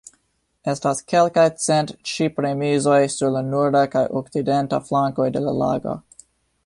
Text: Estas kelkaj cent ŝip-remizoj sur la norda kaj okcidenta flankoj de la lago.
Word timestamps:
Estas 0.71 1.01
kelkaj 1.11 1.43
cent 1.65 1.93
ŝip-remizoj 2.11 2.97
sur 3.17 3.35
la 3.37 3.45
norda 3.51 3.85
kaj 3.97 4.03
okcidenta 4.23 4.81
flankoj 4.89 5.29
de 5.37 5.45
la 5.51 5.55
lago. 5.63 5.95